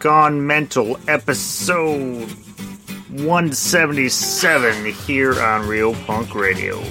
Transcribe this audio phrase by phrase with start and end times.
[0.00, 2.30] Gone Mental, episode
[3.10, 6.82] 177 here on Real Punk Radio.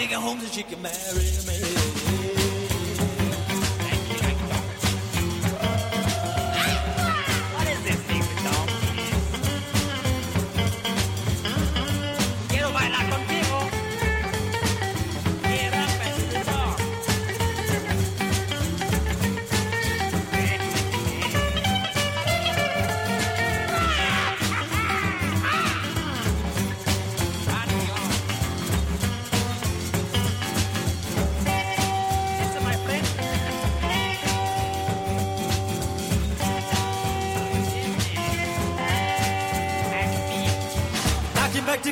[0.00, 0.94] Take her home so she can marry
[1.46, 2.39] me.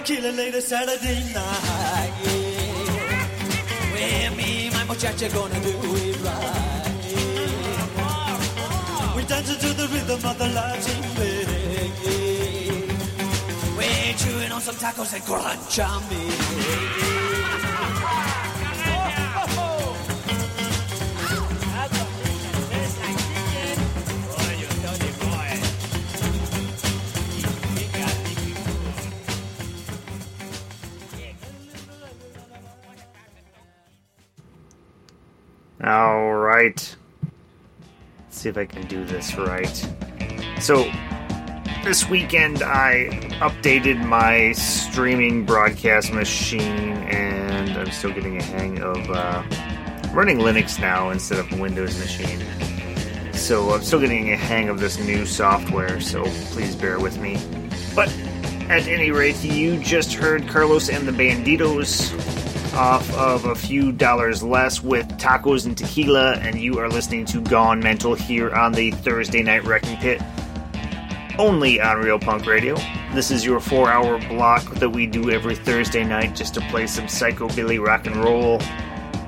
[0.09, 2.13] I came back to kill it later Saturday night.
[2.25, 3.29] Yeah.
[3.93, 6.85] Well, me and my muchacha gonna do it right.
[9.17, 11.03] We dancing to the rhythm of the Latin.
[11.19, 11.49] Yeah.
[13.77, 17.18] We're chewing on some tacos and crunch on
[38.39, 39.67] Let's see if I can do this right.
[40.61, 40.89] So,
[41.83, 43.09] this weekend I
[43.41, 49.43] updated my streaming broadcast machine, and I'm still getting a hang of uh,
[50.13, 52.41] running Linux now instead of a Windows machine.
[53.33, 56.23] So, I'm still getting a hang of this new software, so
[56.53, 57.43] please bear with me.
[57.93, 58.09] But
[58.69, 62.38] at any rate, you just heard Carlos and the Banditos
[62.79, 67.41] off of a few dollars less with tacos and tequila, and you are listening to
[67.41, 70.23] Gone Mental here on the Thursday Night Wrecking Pit,
[71.41, 72.77] only on Real Punk Radio.
[73.15, 76.87] This is your four hour block that we do every Thursday night just to play
[76.87, 78.61] some psychobilly rock and roll.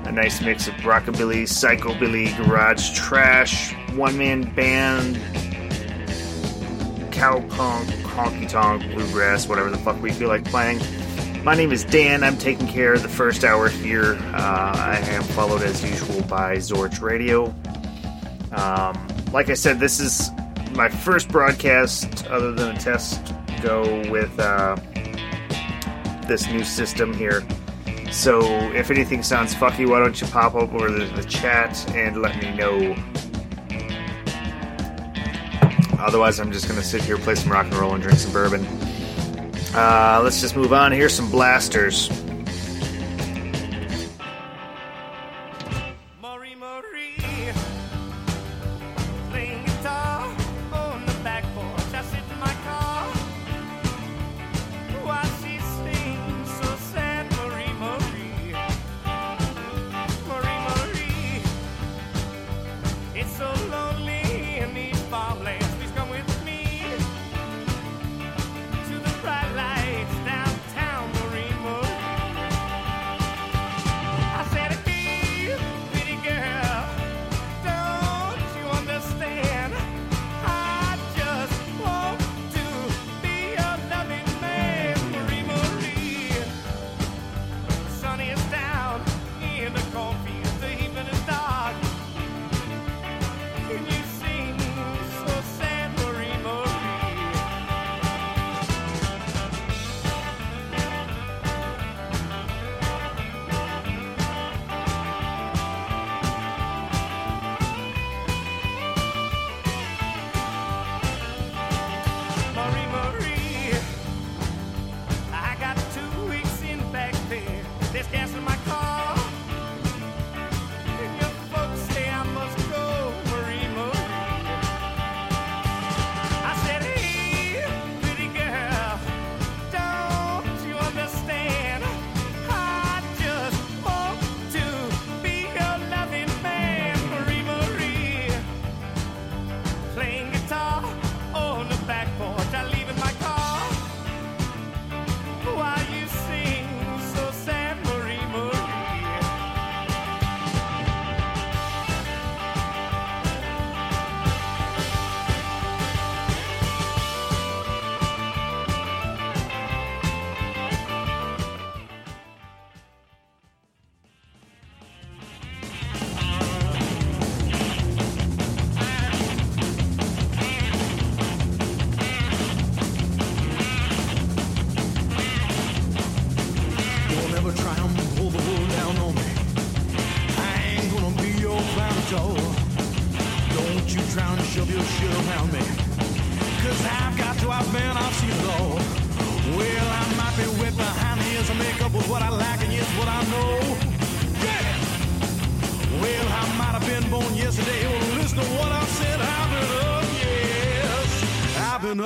[0.05, 5.17] A nice mix of rockabilly, psychobilly, garage trash, one man band,
[7.11, 10.79] cowpunk, honky tonk, bluegrass, whatever the fuck we feel like playing.
[11.43, 12.23] My name is Dan.
[12.23, 14.13] I'm taking care of the first hour here.
[14.31, 17.45] Uh, I am followed as usual by Zorch Radio.
[18.51, 20.29] Um, like I said, this is
[20.73, 23.33] my first broadcast other than a test
[23.63, 24.75] go with uh,
[26.27, 27.43] this new system here.
[28.11, 28.41] So
[28.73, 32.39] if anything sounds fucky, why don't you pop up over the, the chat and let
[32.39, 32.95] me know.
[35.97, 38.80] Otherwise, I'm just gonna sit here, play some rock and roll, and drink some bourbon.
[39.73, 40.91] Uh, let's just move on.
[40.91, 42.09] Here's some blasters.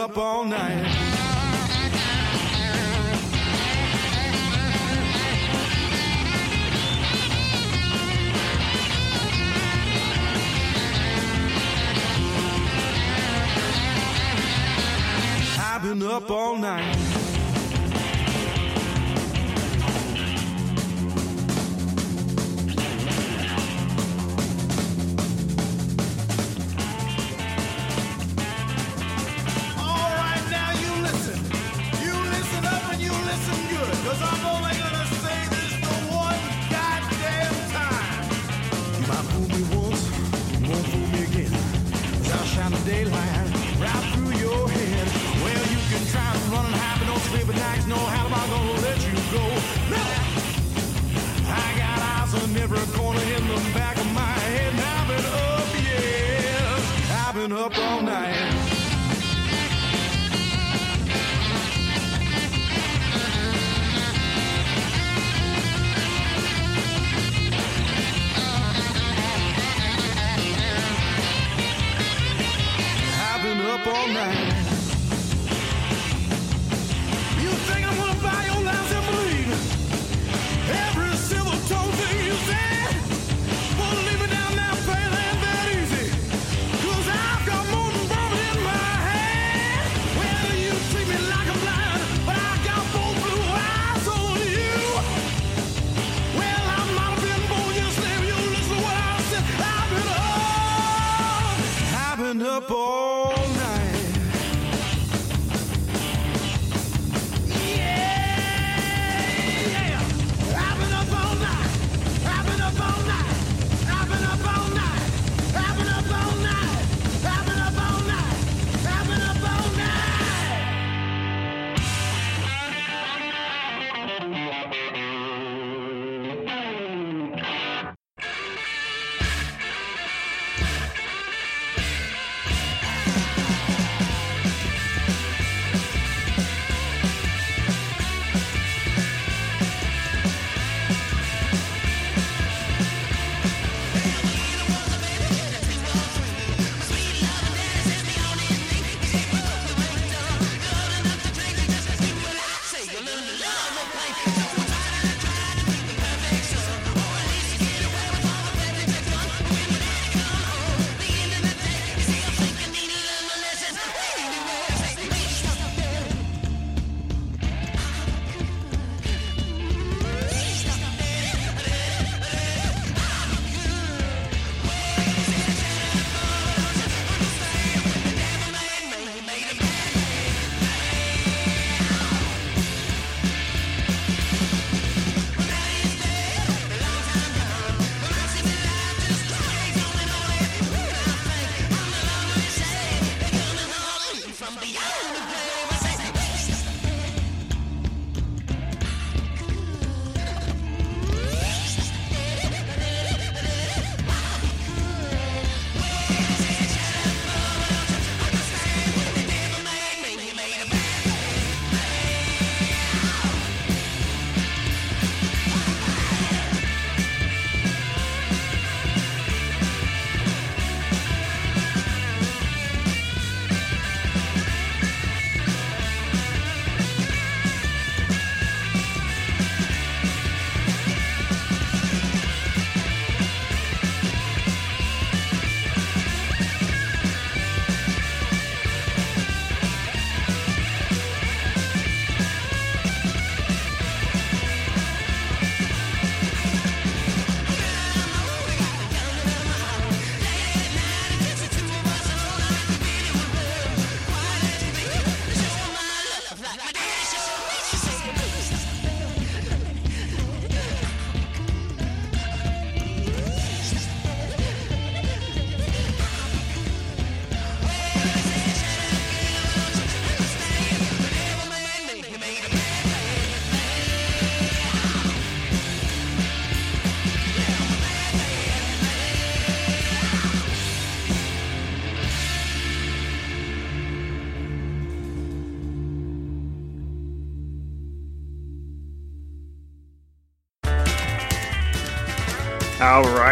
[0.05, 0.85] Up all night.
[15.57, 17.34] I've been up all night.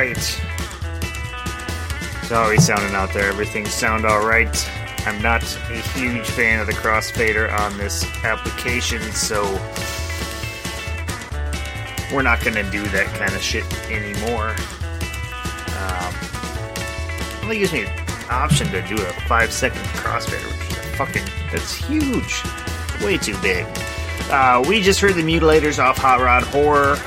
[0.07, 0.17] Right.
[2.27, 3.29] So sounding out there.
[3.29, 4.69] Everything sound all right.
[5.05, 9.43] I'm not a huge fan of the crossfader on this application, so
[12.13, 14.55] we're not going to do that kind of shit anymore.
[15.77, 17.91] Um, only gives me an
[18.29, 22.43] option to do a five second crossfader, which is fucking that's huge.
[23.03, 23.65] Way too big.
[24.31, 26.97] Uh, we just heard the Mutilators off Hot Rod Horror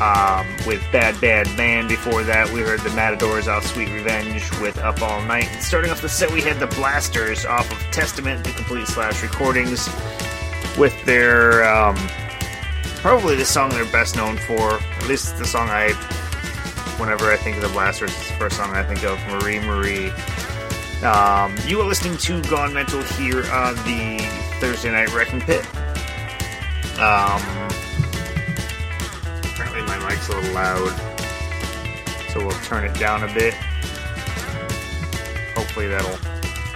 [0.00, 1.88] um, with Bad Bad Man.
[1.88, 5.48] Before that, we heard the Matadors off Sweet Revenge with Up All Night.
[5.48, 9.22] And starting off the set, we had the Blasters off of Testament, the complete slash
[9.22, 9.88] recordings,
[10.76, 11.96] with their um,
[12.96, 14.74] probably the song they're best known for.
[14.74, 15.92] At least the song I,
[16.98, 20.10] whenever I think of the Blasters, it's the first song I think of, Marie Marie.
[21.02, 24.18] Um, you are listening to Gone Mental here on the
[24.60, 25.64] Thursday Night Wrecking Pit.
[26.98, 27.40] Um,
[30.08, 30.90] mic's a little loud,
[32.32, 33.54] so we'll turn it down a bit.
[35.54, 36.16] Hopefully that'll,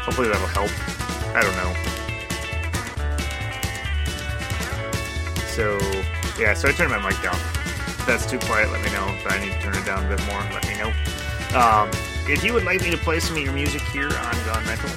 [0.00, 0.70] hopefully that'll help.
[1.34, 1.72] I don't know.
[5.46, 5.78] So
[6.38, 7.34] yeah, so I turned my mic down.
[7.34, 9.06] If that's too quiet, let me know.
[9.08, 10.92] If I need to turn it down a bit more, let me know.
[11.58, 11.90] Um,
[12.28, 14.88] if you would like me to play some of your music here on Gone Mental,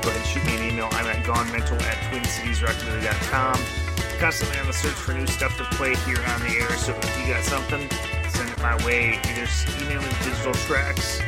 [0.00, 0.88] go ahead and shoot me an email.
[0.92, 3.83] I'm at gonemental at twincitiesrockabilly.com.
[4.24, 6.96] I'm constantly on the search for new stuff to play here on the air, so
[6.96, 7.90] if you got something,
[8.30, 9.20] send it my way.
[9.20, 9.44] Either
[9.84, 11.20] email me digital tracks,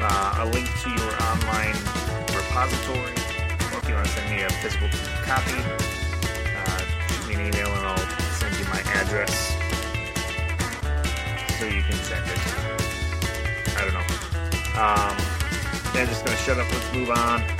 [0.00, 1.78] uh, a link to your online
[2.34, 3.14] repository,
[3.70, 4.88] or if you want to send me a physical
[5.22, 8.08] copy, uh, shoot me an email and I'll
[8.42, 9.54] send you my address
[11.54, 12.40] so you can send it.
[13.78, 14.10] I don't know.
[14.74, 15.14] Um,
[15.94, 16.66] I'm just gonna shut up.
[16.72, 17.59] Let's move on.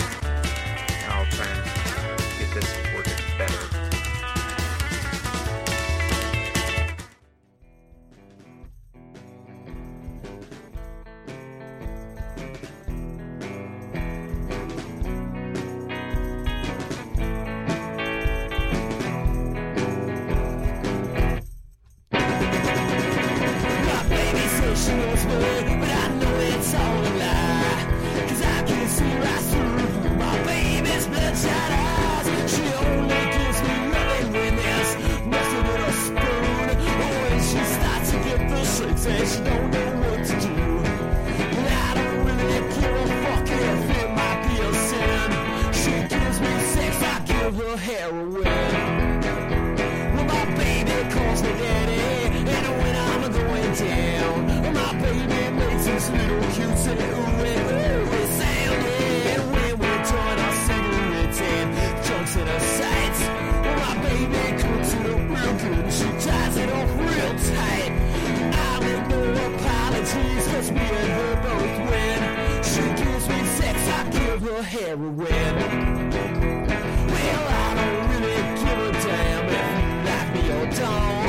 [74.60, 75.16] Give heroin.
[77.08, 81.19] Well, I don't really give a damn if you like me or don't.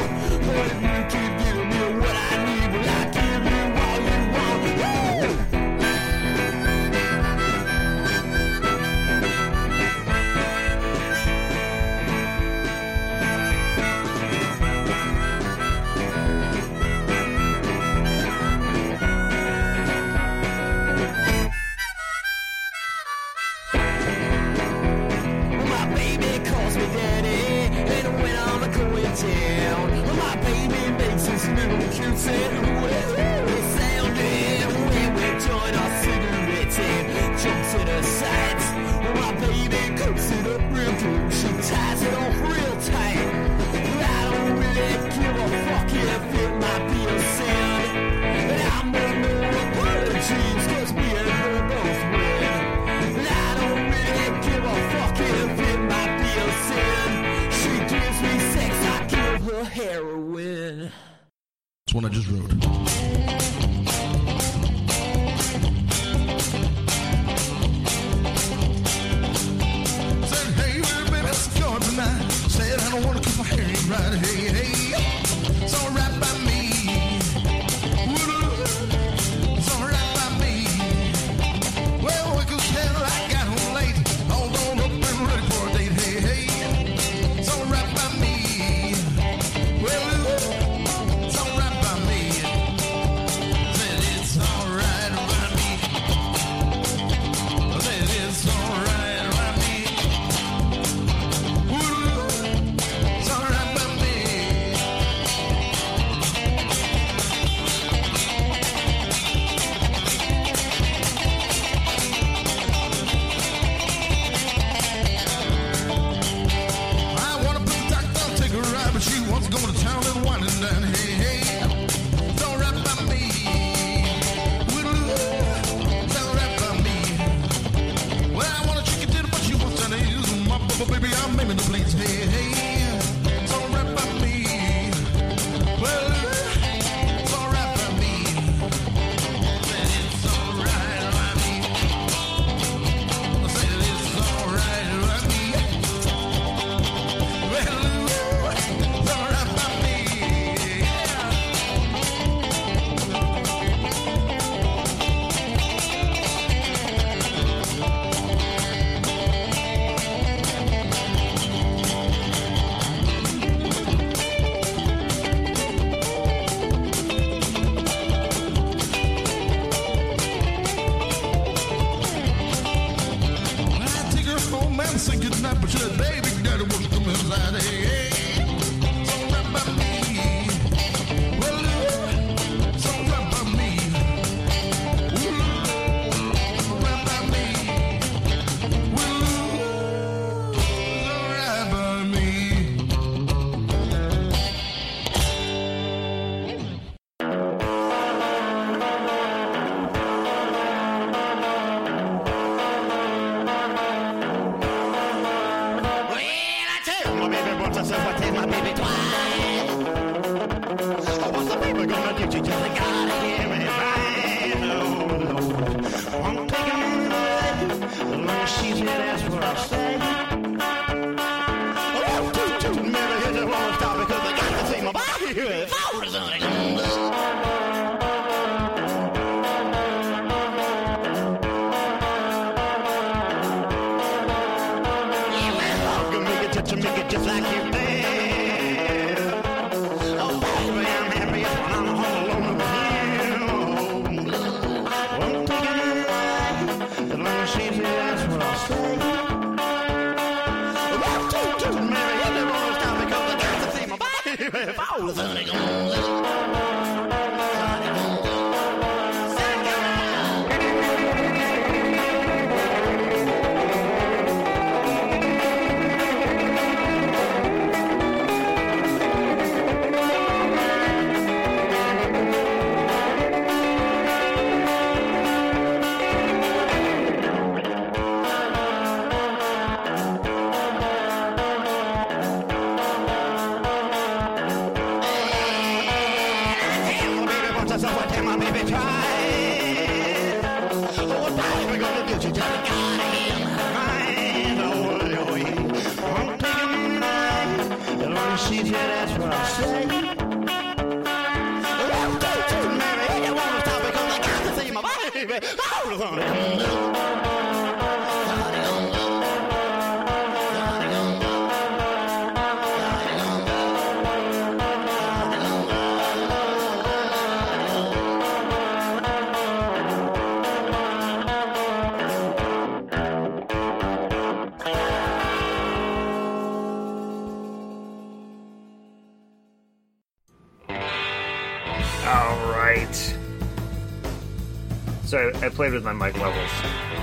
[335.36, 336.52] I, played with my mic levels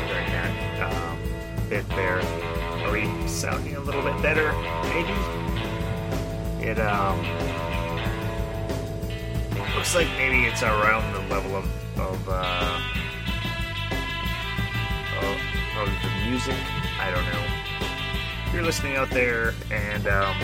[0.08, 1.18] during that um,
[1.68, 2.22] bit there.
[2.92, 4.52] We sounding a little bit better?
[4.84, 5.14] Maybe.
[6.66, 7.24] It um
[9.76, 11.64] looks like maybe it's around the level of
[11.98, 12.80] of uh,
[15.18, 15.38] of,
[15.78, 16.56] of the music.
[16.98, 17.44] I don't know.
[18.46, 20.36] If you're listening out there and um,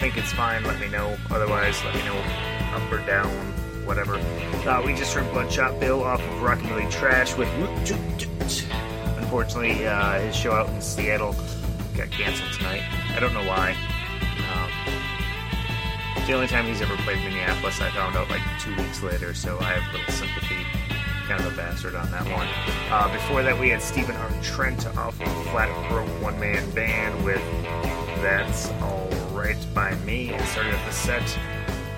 [0.00, 1.16] think it's fine, let me know.
[1.30, 2.16] Otherwise, let me know
[2.72, 3.54] up or down,
[3.84, 4.16] whatever.
[4.68, 7.48] Uh, we just heard Bloodshot Bill off of Rockabilly Trash with.
[9.18, 11.34] Unfortunately, uh, his show out in Seattle
[11.96, 12.82] got canceled tonight.
[13.14, 13.76] I don't know why.
[14.52, 14.70] Um,
[16.26, 19.58] the only time he's ever played Minneapolis, I found out like two weeks later, so
[19.58, 20.64] I have little sympathy.
[21.26, 22.48] Kind of a bastard on that one.
[22.90, 24.30] Uh, before that, we had Stephen R.
[24.42, 27.40] Trent off of Flat Broke One Man Band with
[28.22, 30.30] That's Alright by Me.
[30.30, 31.38] And starting off the set,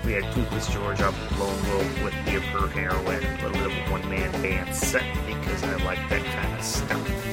[0.05, 3.23] we had Toothless George of Lone Wolf with Give Her Heroin.
[3.23, 6.63] A little bit of a one man band set because I like that kind of
[6.63, 7.25] stuff.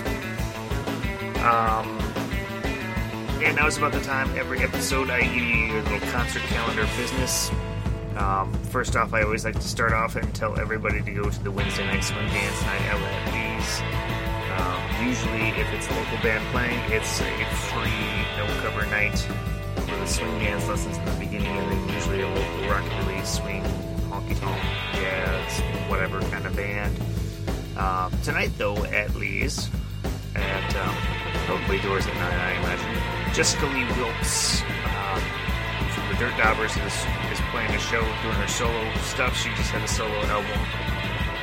[1.44, 1.98] Um,
[3.42, 6.88] and now is about the time every episode I give you a little concert calendar
[6.96, 7.50] business.
[8.16, 11.44] Um, first off, I always like to start off and tell everybody to go to
[11.44, 12.98] the Wednesday night swing dance night at
[13.32, 13.80] Lee's.
[14.60, 19.51] Um, usually, if it's a local band playing, it's a free no cover night for
[20.02, 23.62] the swing dance lessons in the beginning, and then usually a local rockabilly swing,
[24.10, 24.60] honky tonk,
[24.94, 26.98] jazz, whatever kind of band.
[27.78, 29.70] Um, tonight, though, at Lee's,
[30.34, 30.96] at um,
[31.46, 33.32] probably doors at 9, I imagine.
[33.32, 35.22] Jessica Lee Wilkes um,
[35.94, 36.96] from the Dirt Daubers is,
[37.30, 39.36] is playing a show, doing her solo stuff.
[39.36, 40.58] She just had a solo album,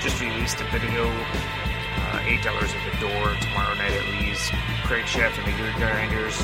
[0.01, 1.07] just released a video.
[1.07, 4.51] Uh, $8 at the door tomorrow night at Lee's.
[4.83, 6.43] Craig Chef and the Gear Grinders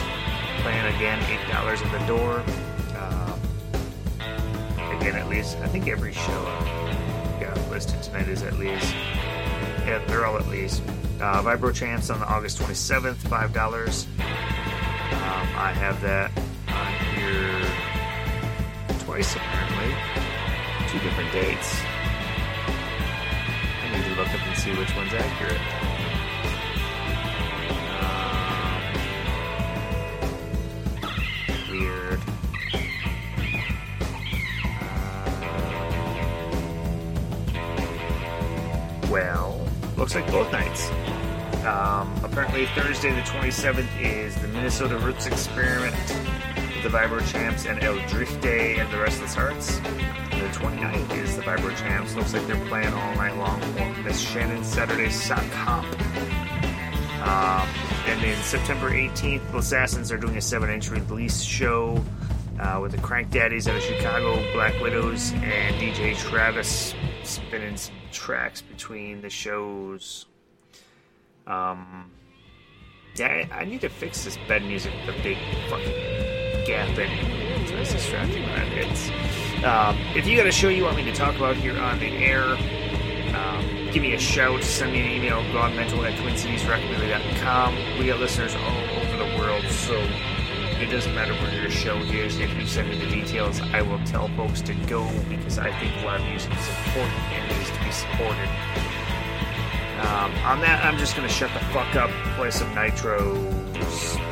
[0.61, 2.43] playing again, $8 at the door.
[2.97, 3.39] Um,
[4.97, 8.91] again, at least I think every show I've got listed tonight is at Lee's.
[9.85, 10.81] Yeah, they're all at Lee's.
[11.19, 14.05] Uh, Vibro Champs on August 27th, $5.
[14.15, 16.31] Um, I have that
[16.67, 17.61] on here
[18.99, 19.95] twice apparently.
[20.89, 21.75] Two different dates.
[23.83, 25.94] I need to look up and see which one's accurate.
[42.63, 48.39] Thursday the 27th is the Minnesota Roots Experiment, with the Vibro Champs, and El Drift
[48.39, 49.77] Day and the Restless Hearts.
[49.79, 52.15] And the 29th is the Vibro Champs.
[52.15, 55.83] Looks like they're playing all night long for Miss Shannon Saturday Sock Hop.
[57.27, 57.67] Um,
[58.05, 62.01] and then September 18th, the Assassins are doing a 7 inch release show
[62.61, 67.95] uh, with the Crank Daddies out of Chicago, Black Widows, and DJ Travis spinning some
[68.13, 70.25] tracks between the shows.
[71.47, 72.11] Um,
[73.15, 75.37] yeah, I, I need to fix this bed music a big
[75.69, 77.45] fucking gap in it.
[77.71, 79.09] It's distracting when that hits.
[79.63, 82.07] Um, if you got a show you want me to talk about here on the
[82.07, 82.43] air,
[83.35, 87.99] um, give me a shout, send me an email, gonemental at twincitiesrockabilly.com.
[87.99, 89.95] We got listeners all over the world, so
[90.81, 92.37] it doesn't matter where your show is.
[92.39, 96.03] If you send me the details, I will tell folks to go because I think
[96.03, 98.84] live music is important and needs to be supported.
[99.99, 104.24] Um, on that, I'm just going to shut the fuck up, play some nitros.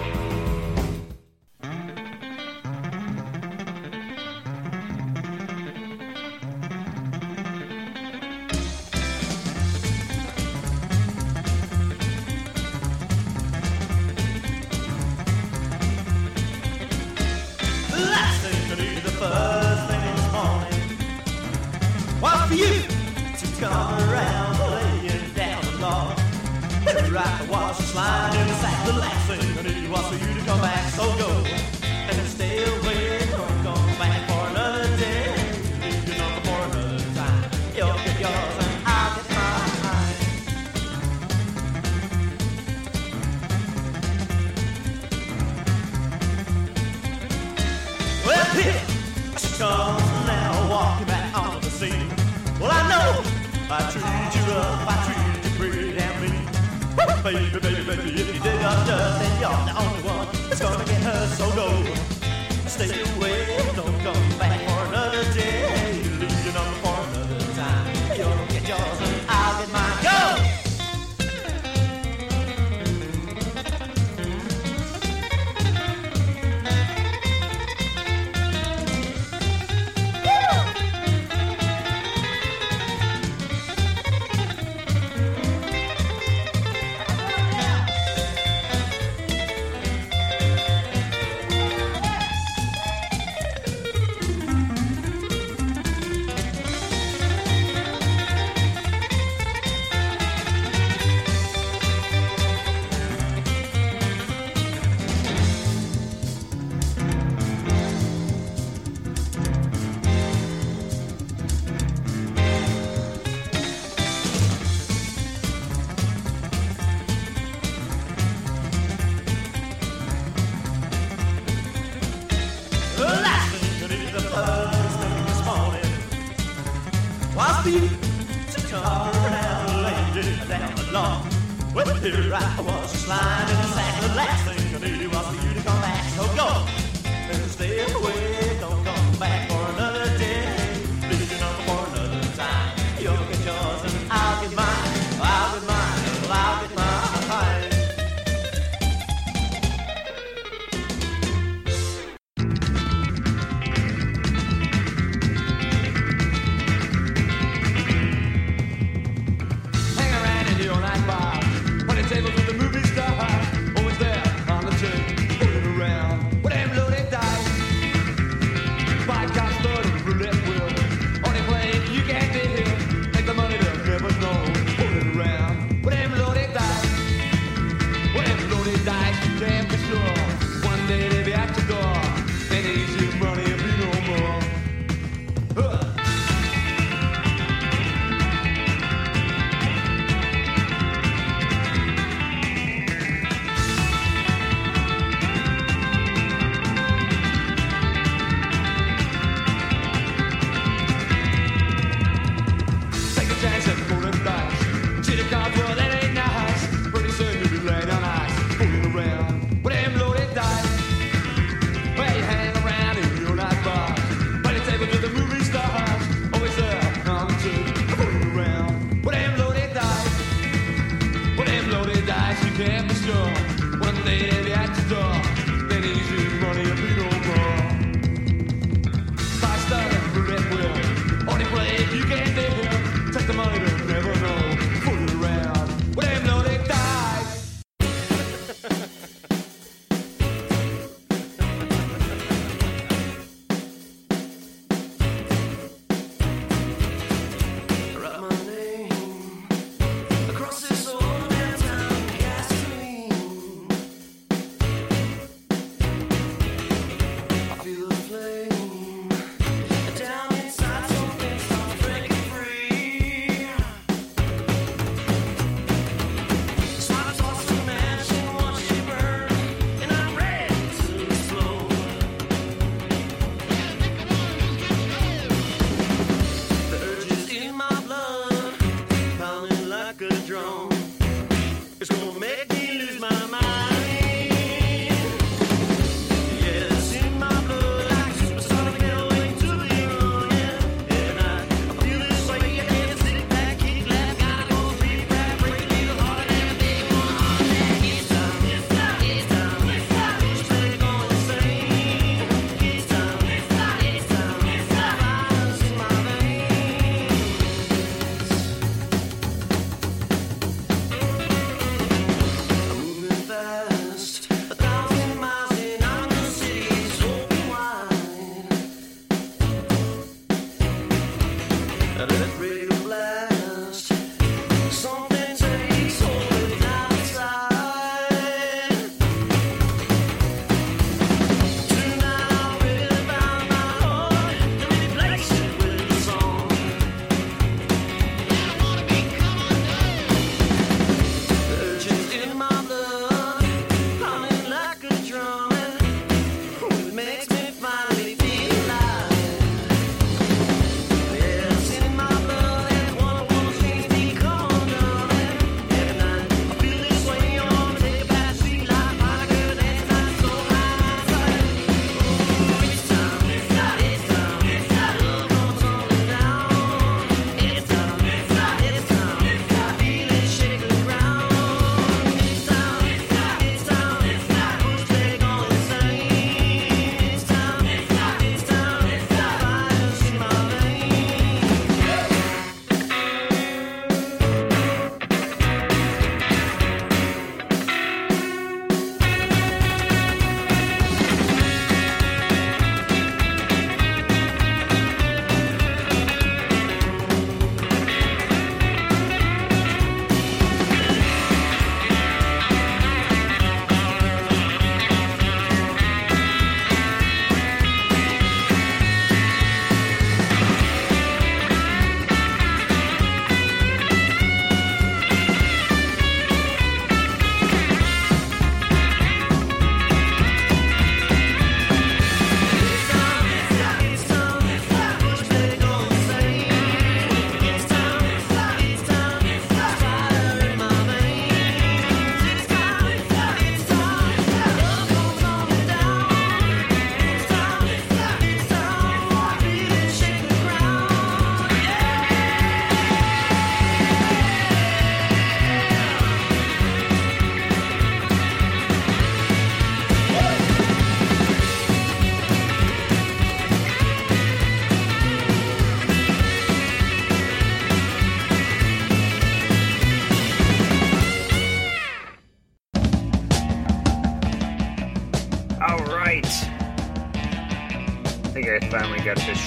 [222.65, 224.42] Deborah store when they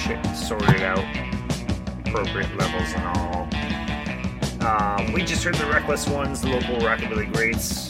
[0.07, 1.05] shit sorted out.
[2.07, 3.49] Appropriate levels and all.
[4.65, 7.89] Um, we just heard the Reckless Ones, the local Rockabilly Greats.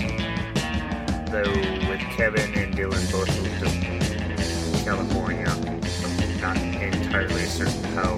[1.30, 1.42] Though
[1.90, 5.46] with Kevin and Dylan both moved to California.
[5.48, 8.14] I'm not entirely certain how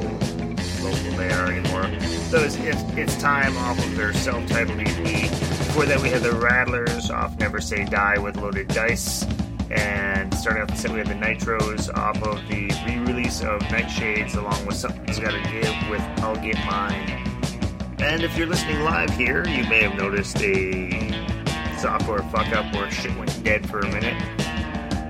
[0.82, 2.00] local they are anymore.
[2.28, 5.28] So it's, it's, it's time off of their self-titled EP.
[5.28, 9.24] Before that, we had the Rattlers off Never Say Die with Loaded Dice.
[9.70, 14.36] And starting off the set, we had the Nitros off of the re-release of Nightshades,
[14.36, 17.24] along with Something's Gotta Give with I'll Get Mine.
[17.98, 21.10] And if you're listening live here, you may have noticed a
[21.78, 24.16] software fuck up where shit went dead for a minute.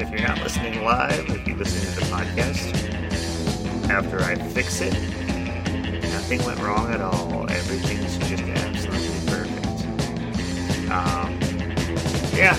[0.01, 2.89] If you're not listening live, if you listen to the podcast
[3.91, 4.93] after I fix it,
[6.03, 7.49] nothing went wrong at all.
[7.51, 9.67] Everything's just absolutely perfect.
[10.91, 11.39] Um,
[12.35, 12.57] yeah,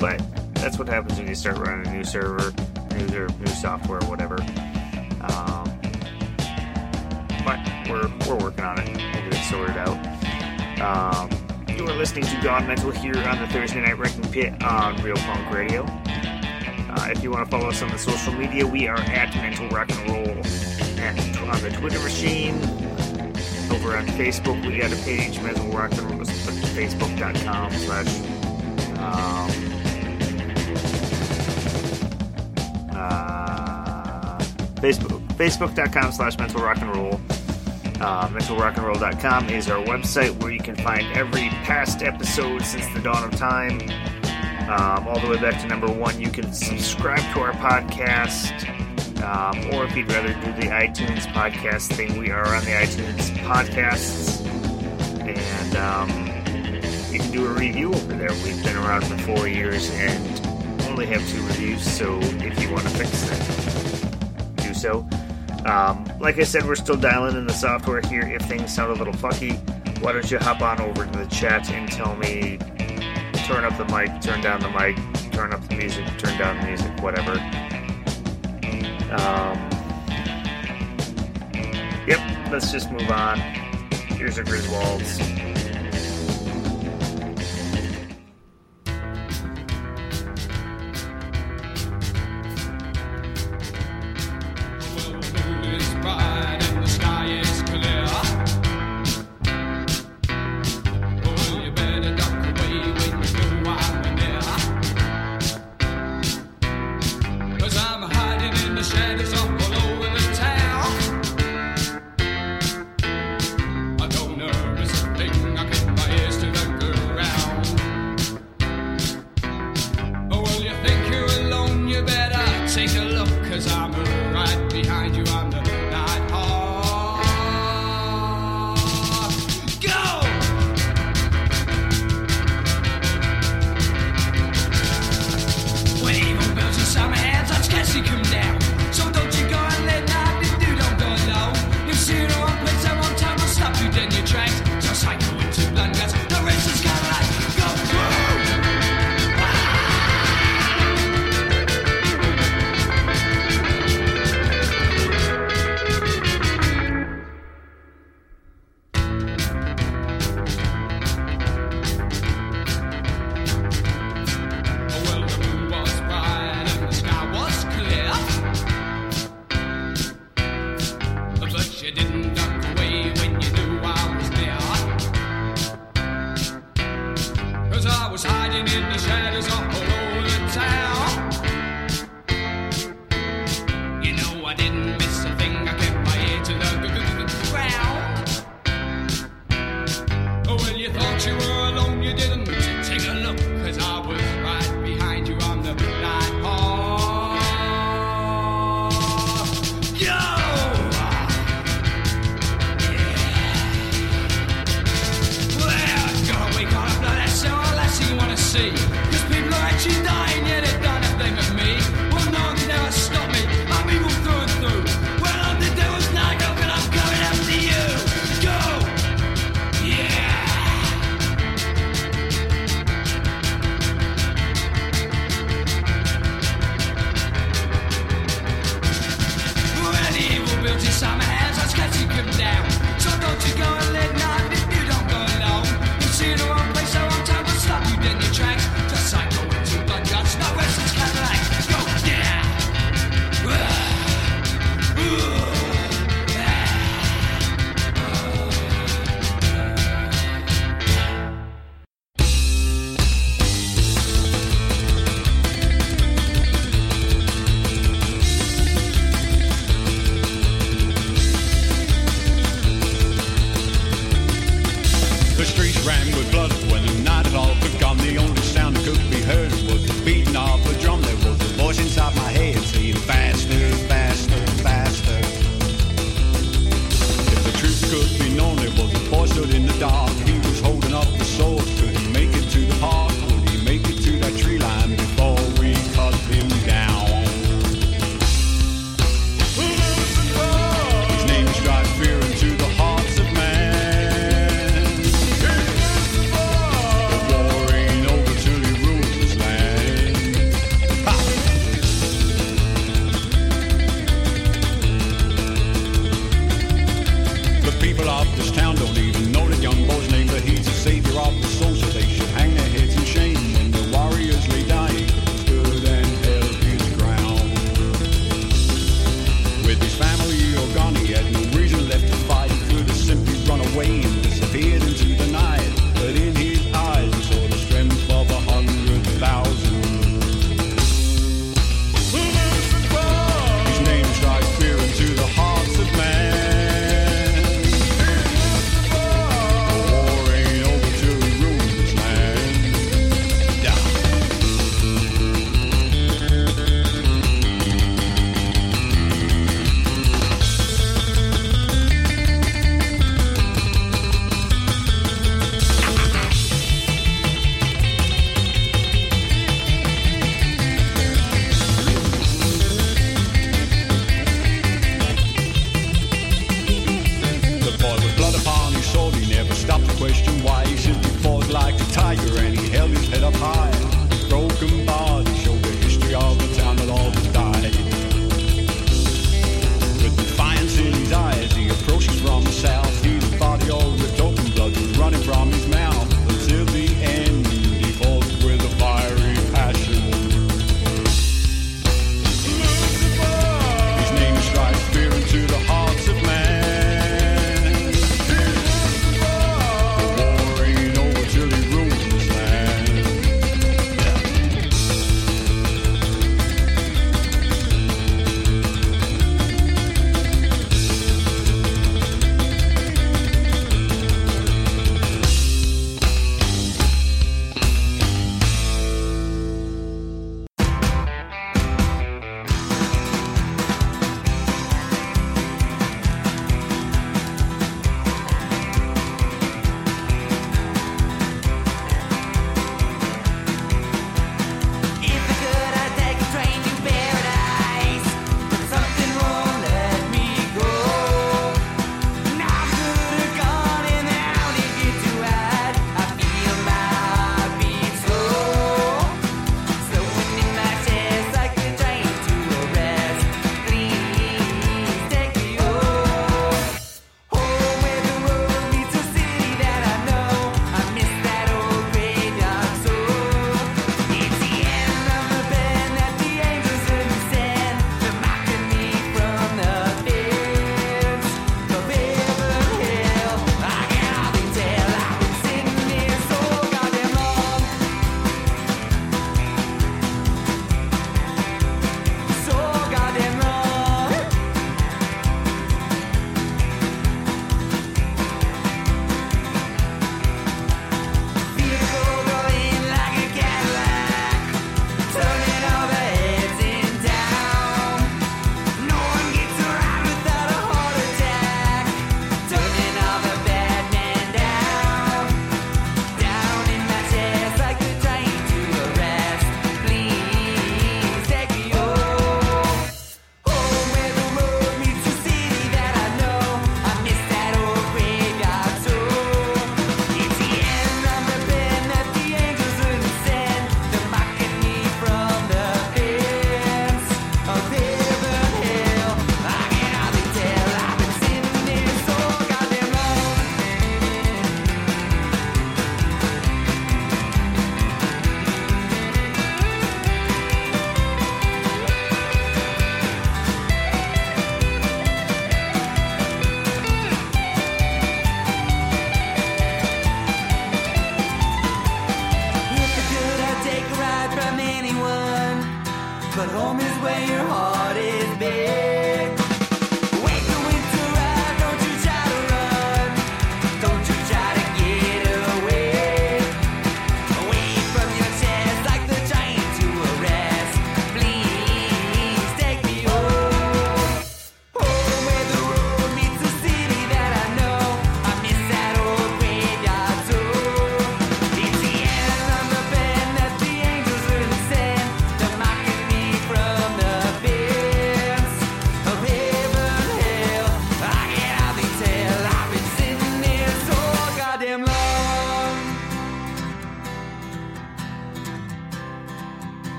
[0.00, 0.20] but
[0.66, 2.52] that's what happens when you start running a new server,
[2.96, 4.34] new, new software, whatever.
[5.20, 5.78] Um,
[7.44, 8.88] but we're we're working on it.
[8.88, 9.96] We'll get it sorted out.
[10.80, 11.30] Um,
[11.68, 15.14] you are listening to Gone Mental here on the Thursday Night Wrecking Pit on Real
[15.18, 15.84] Punk Radio.
[15.84, 19.68] Uh, if you want to follow us on the social media, we are at Mental
[19.68, 20.36] Rock and Roll
[21.00, 22.56] at, on the Twitter machine.
[23.70, 28.36] Over on Facebook, we got a page, Mental Rock and Roll, facebook.com slash
[28.98, 29.65] um,
[34.76, 37.20] Facebook, facebook.com slash mental rock and roll.
[38.00, 43.24] Uh, mentalrockandroll.com is our website where you can find every past episode since the dawn
[43.24, 43.80] of time,
[44.68, 46.20] um, all the way back to number one.
[46.20, 48.52] You can subscribe to our podcast,
[49.22, 53.30] um, or if you'd rather do the iTunes podcast thing, we are on the iTunes
[53.38, 54.44] podcasts,
[55.26, 56.10] and um,
[57.10, 58.32] you can do a review over there.
[58.44, 60.46] We've been around for four years and
[60.86, 63.75] only have two reviews, so if you want to fix do
[64.86, 65.06] so.
[65.64, 68.22] Um, like I said, we're still dialing in the software here.
[68.22, 69.54] If things sound a little funky,
[70.00, 72.58] why don't you hop on over to the chat and tell me
[73.46, 74.96] turn up the mic, turn down the mic,
[75.32, 77.32] turn up the music, turn down the music, whatever.
[79.12, 79.56] Um,
[82.06, 82.20] yep,
[82.52, 83.38] let's just move on.
[84.18, 85.55] Here's a Griswolds.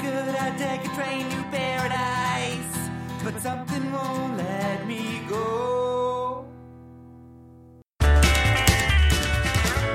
[0.00, 2.90] Could, I'd take a train to paradise.
[3.22, 6.46] But something won't let me go.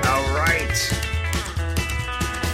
[0.06, 0.76] All right.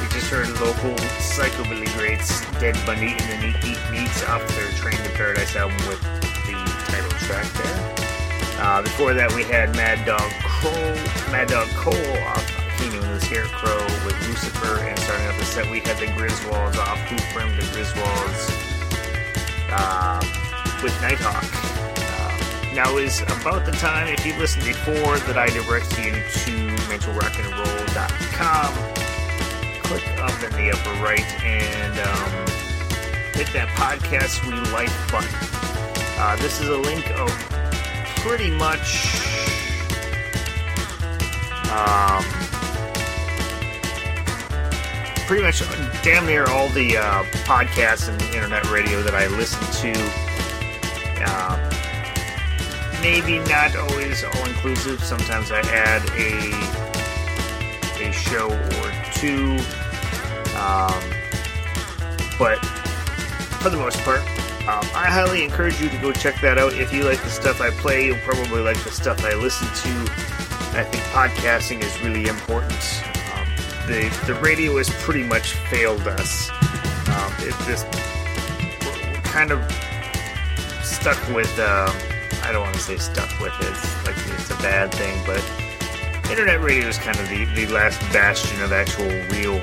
[0.00, 4.70] We just heard local psychobilly greats Dead Bunny and the Neat Neat Neats off their
[4.72, 6.56] Train to Paradise album with the
[6.90, 7.94] title track there.
[8.58, 10.72] Uh, before that, we had Mad Dog Cole,
[11.30, 12.53] Mad Dog Cole off
[13.24, 17.56] Scarecrow with Lucifer, and starting off the set, we had the Griswolds off Who Framed
[17.58, 18.50] the Griswolds
[19.70, 20.20] uh,
[20.82, 21.42] with Nighthawk.
[21.96, 26.76] Uh, now is about the time, if you've listened before, that I direct you to
[26.92, 28.74] mentalrockandroll.com.
[29.84, 32.30] Click up in the upper right and um,
[33.32, 35.34] hit that podcast we like button.
[36.18, 37.30] Uh, this is a link of
[38.20, 39.16] pretty much
[41.70, 42.43] um,
[45.26, 45.60] pretty much
[46.02, 49.92] damn near all the uh, podcasts and internet radio that I listen to.
[51.26, 51.56] Uh,
[53.00, 55.02] maybe not always all inclusive.
[55.02, 56.84] Sometimes I add a
[58.02, 59.56] a show or two,
[60.58, 61.00] um,
[62.38, 62.58] but
[63.62, 64.20] for the most part,
[64.68, 66.74] um, I highly encourage you to go check that out.
[66.74, 70.12] If you like the stuff I play, you'll probably like the stuff I listen to.
[70.76, 73.13] I think podcasting is really important.
[73.86, 76.50] The the radio has pretty much failed us.
[77.08, 77.86] Um, it just
[78.84, 79.60] we're, kind of
[80.82, 81.58] stuck with.
[81.58, 81.94] Um,
[82.42, 83.68] I don't want to say stuck with it.
[83.68, 85.42] It's like it's a bad thing, but
[86.30, 89.60] internet radio is kind of the, the last bastion of actual real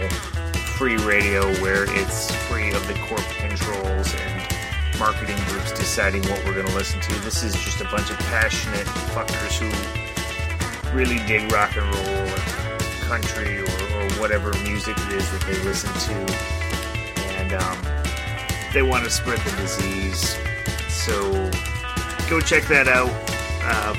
[0.78, 6.54] free radio where it's free of the corporate controls and marketing groups deciding what we're
[6.54, 7.14] going to listen to.
[7.22, 12.71] This is just a bunch of passionate fuckers who really dig rock and roll or
[13.12, 16.34] country or, or whatever music it is that they listen to.
[17.36, 17.78] And um,
[18.74, 20.38] they want to spread the disease.
[20.88, 21.20] So
[22.30, 23.12] go check that out.
[23.64, 23.94] Uh,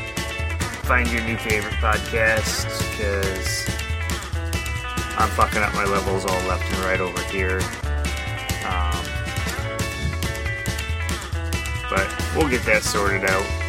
[0.89, 3.69] find your new favorite podcast because
[5.19, 7.61] I'm fucking up my levels all left and right over here.
[8.65, 9.05] Um,
[11.91, 13.62] but we'll get that sorted out.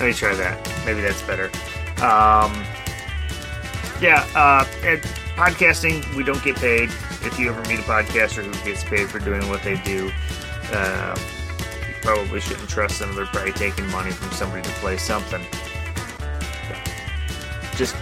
[0.00, 0.84] Let me try that.
[0.86, 1.50] Maybe that's better.
[2.02, 2.64] Um,
[4.00, 5.02] yeah, uh, at
[5.36, 6.88] podcasting, we don't get paid.
[7.22, 10.10] If you ever meet a podcaster who gets paid for doing what they do,
[10.72, 11.18] uh,
[11.86, 13.14] you probably shouldn't trust them.
[13.14, 15.42] They're probably taking money from somebody to play something.
[17.76, 17.94] Just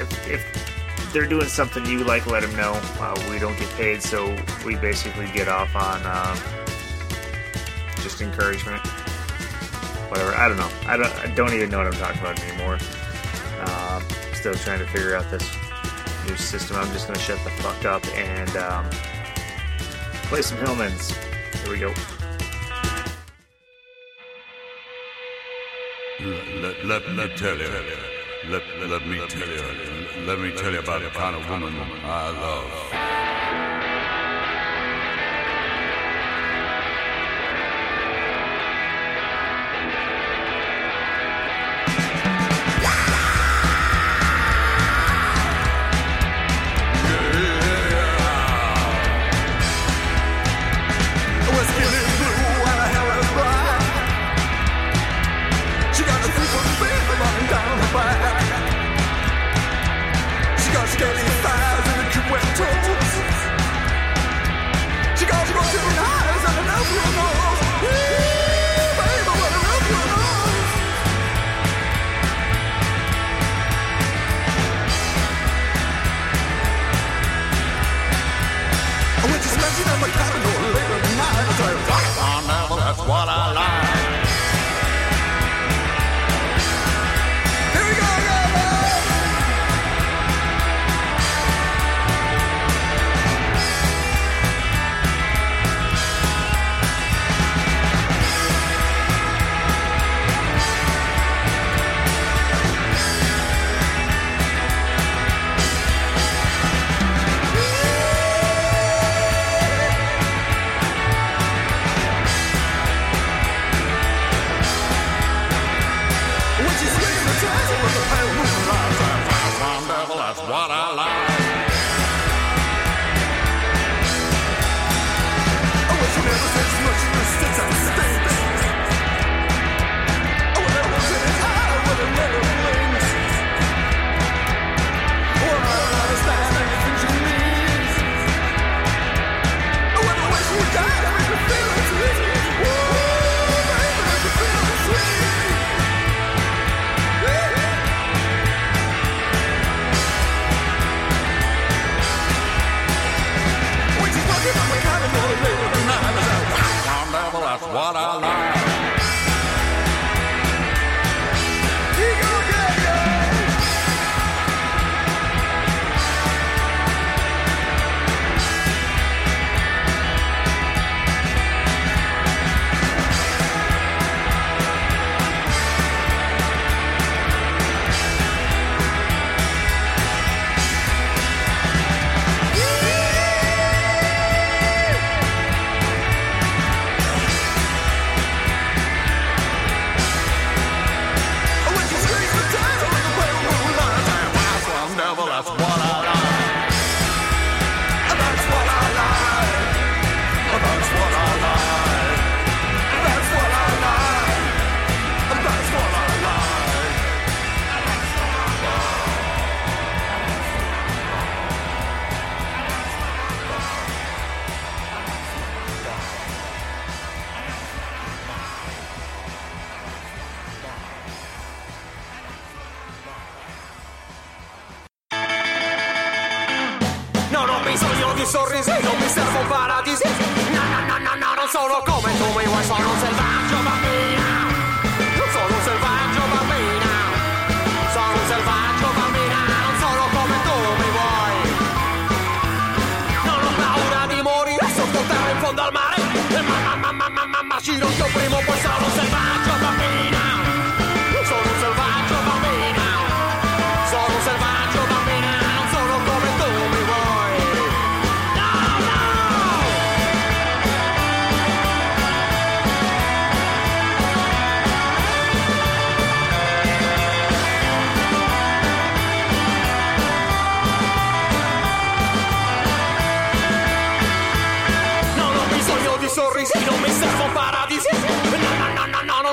[0.00, 2.80] if, if they're doing something you like, let them know.
[2.98, 4.34] Uh, we don't get paid, so
[4.64, 6.34] we basically get off on uh,
[8.02, 8.80] just encouragement.
[10.12, 10.34] Whatever.
[10.34, 10.68] I don't know.
[10.86, 11.14] I don't.
[11.24, 12.76] I don't even know what I'm talking about anymore.
[13.64, 14.04] Um,
[14.34, 15.56] still trying to figure out this
[16.28, 16.76] new system.
[16.76, 18.90] I'm just gonna shut the fuck up and um,
[20.28, 21.16] play some Hillmans.
[21.62, 21.94] Here we go.
[26.60, 27.68] Let, let, let me tell you.
[28.50, 30.26] Let, let me tell you.
[30.26, 33.31] Let me tell you about the kind of woman I love.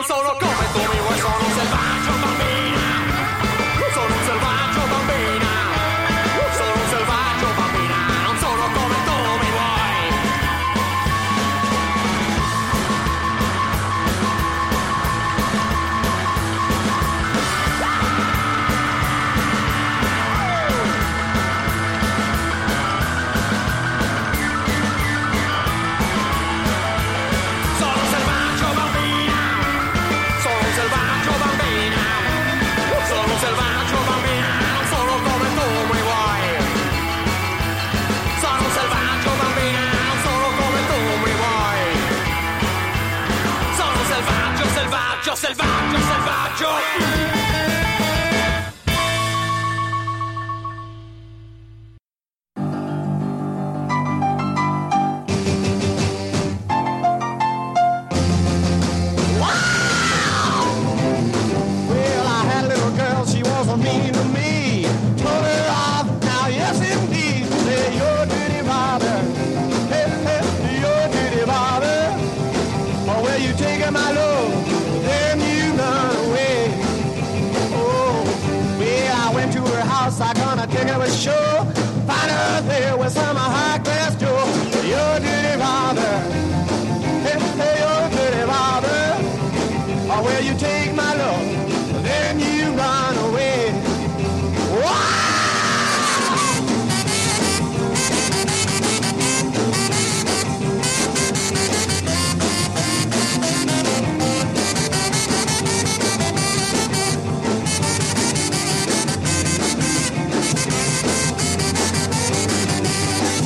[0.04, 0.49] solo sono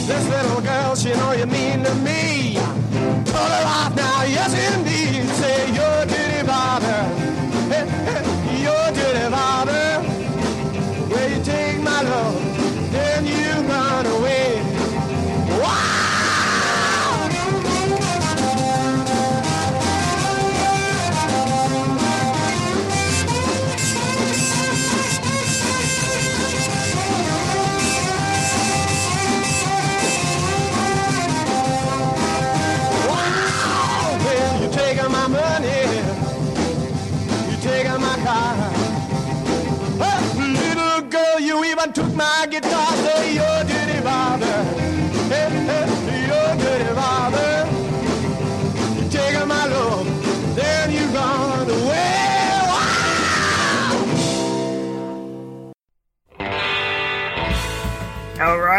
[0.06, 2.56] This little girl, she know you mean to me.
[3.26, 4.93] Pull her off now, yes indeed.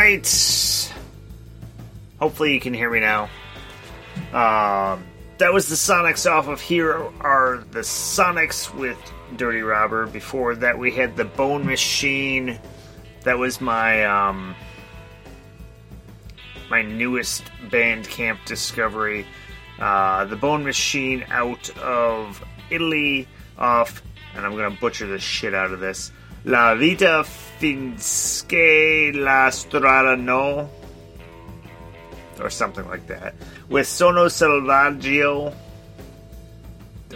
[0.04, 0.92] Right.
[2.18, 3.24] Hopefully you can hear me now.
[4.34, 5.02] Um,
[5.38, 8.98] that was the Sonics off of Here Are the Sonics with
[9.36, 10.06] Dirty Robber.
[10.06, 12.58] Before that, we had the Bone Machine.
[13.22, 14.54] That was my um,
[16.68, 19.26] my newest Bandcamp discovery.
[19.78, 23.26] Uh, the Bone Machine out of Italy
[23.56, 24.02] off,
[24.36, 26.12] and I'm gonna butcher the shit out of this.
[26.44, 30.68] La vita finché la strada no,
[32.38, 33.34] or something like that.
[33.68, 35.54] With Sono Selvaggio,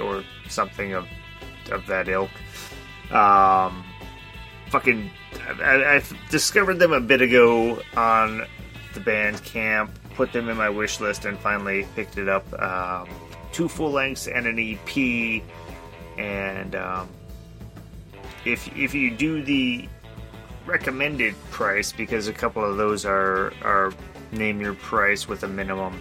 [0.01, 1.07] or something of
[1.71, 2.31] of that ilk.
[3.11, 3.85] Um,
[4.71, 5.11] fucking,
[5.63, 8.47] I, I discovered them a bit ago on
[8.95, 12.47] the Bandcamp, put them in my wish list, and finally picked it up.
[12.61, 13.09] Um,
[13.53, 15.43] two full lengths and an EP,
[16.19, 17.09] and um,
[18.45, 19.89] if if you do the
[20.67, 23.93] recommended price, because a couple of those are are
[24.33, 26.01] name your price with a minimum.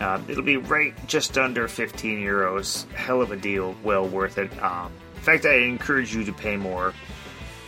[0.00, 2.90] Uh, it'll be right just under 15 euros.
[2.92, 4.50] Hell of a deal, well worth it.
[4.62, 6.92] Um, in fact, I encourage you to pay more.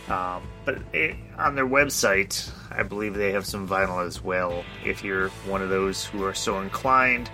[0.09, 4.63] Um, but it, on their website, I believe they have some vinyl as well.
[4.83, 7.29] If you're one of those who are so inclined.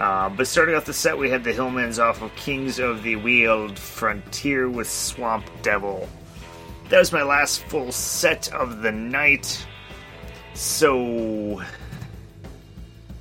[0.00, 3.16] Uh, but starting off the set, we had the Hillmans off of Kings of the
[3.16, 6.08] Wild Frontier with Swamp Devil.
[6.88, 9.66] That was my last full set of the night.
[10.54, 11.62] So,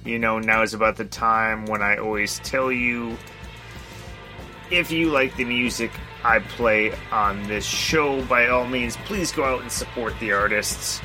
[0.05, 3.17] you know, now is about the time when I always tell you
[4.71, 5.91] if you like the music
[6.23, 11.01] I play on this show, by all means, please go out and support the artists.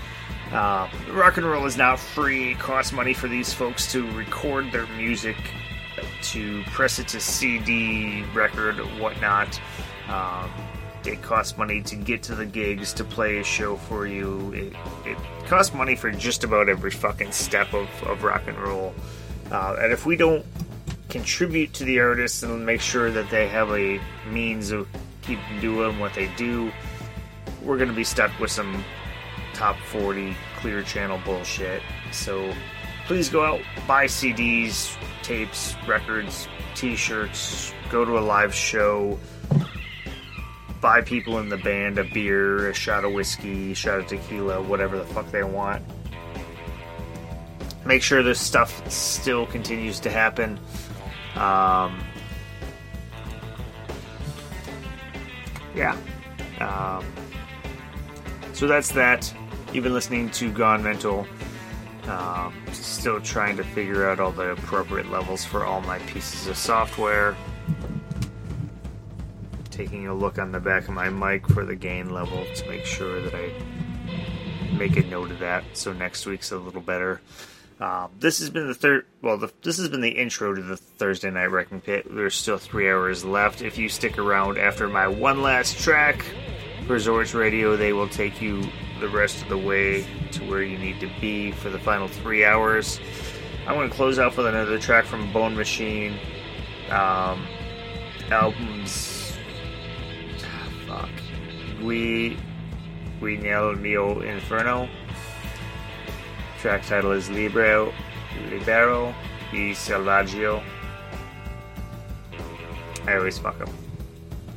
[0.53, 2.53] Uh, rock and roll is not free.
[2.53, 5.37] It costs money for these folks to record their music,
[6.23, 9.61] to press it to CD, record, whatnot.
[10.09, 10.51] Um,
[11.05, 14.53] it costs money to get to the gigs, to play a show for you.
[14.53, 14.73] It,
[15.07, 18.95] it costs money for just about every fucking step of, of rock and roll.
[19.51, 20.45] Uh, and if we don't
[21.11, 24.01] contribute to the artists and make sure that they have a
[24.31, 24.89] means of
[25.23, 26.73] keeping doing what they do,
[27.63, 28.83] we're going to be stuck with some
[29.53, 31.83] top 40 clear channel bullshit.
[32.13, 32.53] So
[33.07, 39.19] please go out, buy CDs, tapes, records, t shirts, go to a live show,
[40.81, 44.63] buy people in the band a beer, a shot of whiskey, a shot of tequila,
[44.63, 45.83] whatever the fuck they want.
[47.87, 50.59] Make sure this stuff still continues to happen.
[51.37, 52.03] Um,
[55.75, 55.97] yeah.
[56.61, 57.05] Um,
[58.55, 59.35] so that's that.
[59.73, 61.27] You've been listening to Gone Mental.
[62.09, 66.57] Um, still trying to figure out all the appropriate levels for all my pieces of
[66.57, 67.35] software.
[69.71, 72.85] Taking a look on the back of my mic for the gain level to make
[72.85, 73.53] sure that I
[74.77, 77.21] make a note of that so next week's a little better.
[77.81, 79.07] Um, this has been the third.
[79.23, 82.07] Well, the, this has been the intro to the Thursday Night Wrecking Pit.
[82.09, 83.63] There's still three hours left.
[83.63, 86.25] If you stick around after my one last track,
[86.87, 88.63] Resorts Radio, they will take you
[89.01, 92.45] the rest of the way to where you need to be for the final three
[92.45, 93.01] hours.
[93.67, 96.19] I'm going to close out with another track from Bone Machine.
[96.91, 97.47] Um,
[98.31, 99.37] albums.
[100.87, 101.11] Fuck.
[101.83, 102.37] We.
[103.21, 104.89] We Nel Mio Inferno.
[106.59, 107.93] Track title is Libero,
[108.51, 109.15] Libero
[109.53, 110.63] y Selvaggio.
[113.07, 113.69] I always fuck up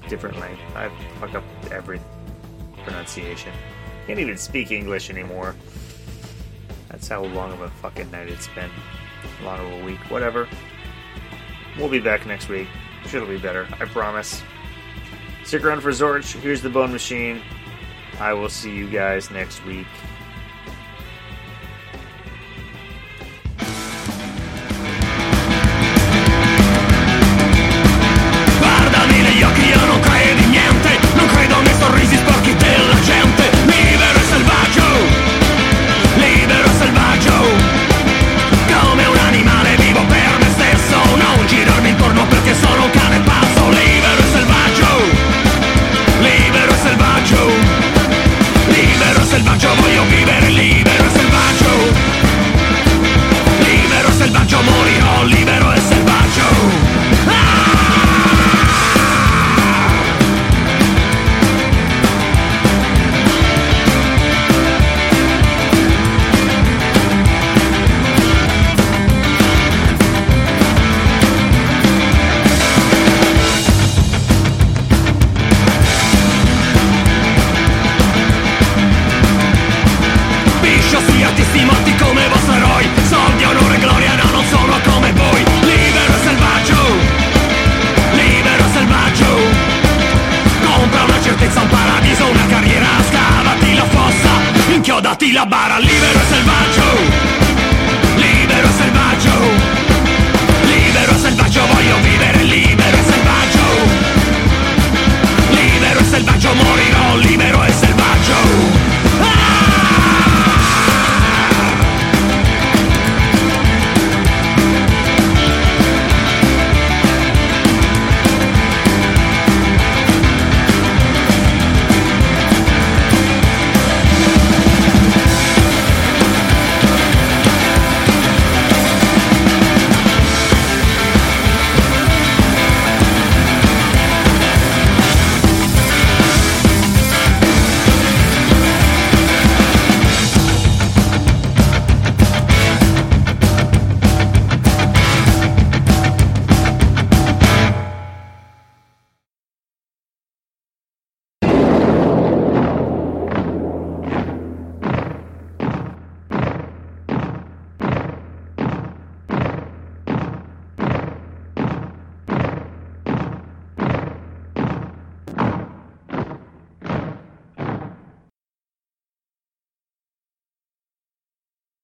[0.10, 0.64] Different differently.
[0.74, 2.00] I fuck up every
[2.86, 3.52] pronunciation.
[4.08, 5.54] Can't even speak English anymore.
[6.90, 8.72] That's how long of a fucking night it's been.
[9.44, 10.00] Long of a week.
[10.10, 10.48] Whatever.
[11.78, 12.68] We'll be back next week.
[13.08, 13.68] Sure it'll be better.
[13.80, 14.42] I promise.
[15.44, 16.40] Stick around for Zorch.
[16.40, 17.42] Here's the Bone Machine.
[18.20, 19.88] I will see you guys next week.